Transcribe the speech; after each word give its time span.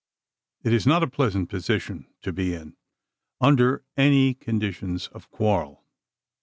It 0.63 0.73
is 0.73 0.87
not 0.87 1.03
a 1.03 1.07
pleasant 1.07 1.47
position 1.51 2.07
to 2.23 2.33
be 2.33 2.55
in, 2.55 2.75
under 3.39 3.85
any 3.95 4.33
conditions 4.33 5.05
of 5.09 5.29
quarrel. 5.29 5.85